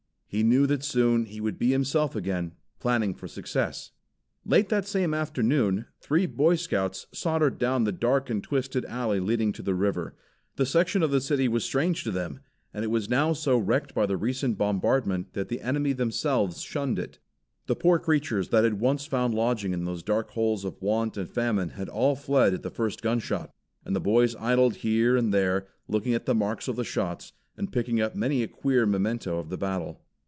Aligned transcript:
He 0.31 0.43
knew 0.43 0.65
that 0.67 0.81
soon 0.85 1.25
he 1.25 1.41
would 1.41 1.59
be 1.59 1.71
himself 1.71 2.15
again, 2.15 2.53
planning 2.79 3.13
for 3.13 3.27
success. 3.27 3.91
Late 4.45 4.69
that 4.69 4.87
same 4.87 5.13
afternoon 5.13 5.87
three 5.99 6.25
Boy 6.25 6.55
Scouts 6.55 7.07
sauntered 7.11 7.57
down 7.57 7.83
the 7.83 7.91
dark 7.91 8.29
and 8.29 8.41
twisted 8.41 8.85
alley 8.85 9.19
leading 9.19 9.51
to 9.51 9.61
the 9.61 9.75
river. 9.75 10.15
The 10.55 10.65
section 10.65 11.03
of 11.03 11.11
the 11.11 11.19
city 11.19 11.49
was 11.49 11.65
strange 11.65 12.05
to 12.05 12.11
them, 12.11 12.39
and 12.73 12.85
it 12.85 12.87
was 12.87 13.09
now 13.09 13.33
so 13.33 13.57
wrecked 13.57 13.93
by 13.93 14.05
the 14.05 14.15
recent 14.15 14.57
bombardment 14.57 15.33
that 15.33 15.49
the 15.49 15.59
enemy 15.59 15.91
themselves 15.91 16.61
shunned 16.61 16.97
it. 16.97 17.19
The 17.67 17.75
poor 17.75 17.99
creatures 17.99 18.47
that 18.51 18.63
had 18.63 18.79
once 18.79 19.05
found 19.05 19.35
lodging 19.35 19.73
in 19.73 19.83
those 19.83 20.01
dark 20.01 20.29
holes 20.29 20.63
of 20.63 20.81
want 20.81 21.17
and 21.17 21.29
famine 21.29 21.71
had 21.71 21.89
all 21.89 22.15
fled 22.15 22.53
at 22.53 22.63
the 22.63 22.71
first 22.71 23.01
gunshot; 23.01 23.53
and 23.83 23.93
the 23.93 23.99
boys 23.99 24.33
idled 24.37 24.75
here 24.77 25.17
and 25.17 25.33
there, 25.33 25.67
looking 25.89 26.13
at 26.13 26.25
the 26.25 26.33
marks 26.33 26.69
of 26.69 26.77
the 26.77 26.85
shots, 26.85 27.33
and 27.57 27.73
picking 27.73 27.99
up 27.99 28.15
many 28.15 28.41
a 28.41 28.47
queer 28.47 28.85
memento 28.85 29.37
of 29.37 29.49
the 29.49 29.57
battle. 29.57 29.99